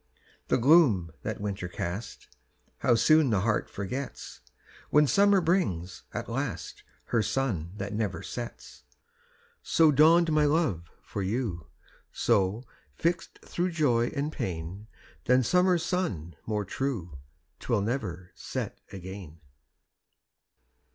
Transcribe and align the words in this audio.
The 0.47 0.57
gloom 0.57 1.11
that 1.21 1.39
winter 1.39 1.67
cast, 1.67 2.27
How 2.79 2.95
soon 2.95 3.29
the 3.29 3.41
heart 3.41 3.69
forgets, 3.69 4.39
When 4.89 5.05
summer 5.05 5.41
brings, 5.41 6.05
at 6.11 6.27
last, 6.27 6.81
Her 7.09 7.21
sun 7.21 7.73
that 7.77 7.93
never 7.93 8.23
sets! 8.23 8.81
So 9.61 9.91
dawned 9.91 10.31
my 10.31 10.45
love 10.45 10.89
for 11.03 11.21
you; 11.21 11.67
So, 12.11 12.63
fixt 12.95 13.37
thro' 13.45 13.69
joy 13.69 14.07
and 14.15 14.31
pain, 14.31 14.87
Than 15.25 15.43
summer 15.43 15.77
sun 15.77 16.35
more 16.47 16.65
true, 16.65 17.19
'Twill 17.59 17.81
never 17.81 18.31
set 18.33 18.81
again. 18.91 19.39